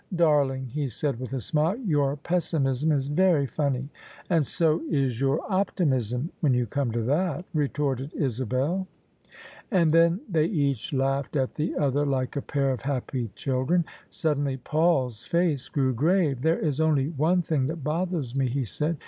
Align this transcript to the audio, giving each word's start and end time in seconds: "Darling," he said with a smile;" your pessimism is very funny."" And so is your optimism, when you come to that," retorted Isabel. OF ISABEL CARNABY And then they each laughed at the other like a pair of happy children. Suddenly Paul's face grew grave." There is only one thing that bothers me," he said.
"Darling," 0.31 0.65
he 0.65 0.87
said 0.87 1.19
with 1.19 1.31
a 1.31 1.39
smile;" 1.39 1.77
your 1.93 2.15
pessimism 2.15 2.91
is 2.91 3.07
very 3.07 3.45
funny."" 3.45 3.87
And 4.31 4.43
so 4.47 4.81
is 4.89 5.21
your 5.21 5.41
optimism, 5.47 6.31
when 6.39 6.55
you 6.55 6.65
come 6.65 6.91
to 6.93 7.03
that," 7.03 7.45
retorted 7.53 8.11
Isabel. 8.15 8.87
OF 8.87 8.87
ISABEL 8.87 8.87
CARNABY 9.69 9.81
And 9.83 9.93
then 9.93 10.21
they 10.27 10.45
each 10.45 10.91
laughed 10.91 11.35
at 11.35 11.53
the 11.53 11.75
other 11.75 12.03
like 12.07 12.35
a 12.35 12.41
pair 12.41 12.71
of 12.71 12.81
happy 12.81 13.27
children. 13.35 13.85
Suddenly 14.09 14.57
Paul's 14.57 15.21
face 15.21 15.69
grew 15.69 15.93
grave." 15.93 16.41
There 16.41 16.57
is 16.57 16.81
only 16.81 17.09
one 17.09 17.43
thing 17.43 17.67
that 17.67 17.83
bothers 17.83 18.35
me," 18.35 18.49
he 18.49 18.63
said. 18.63 18.97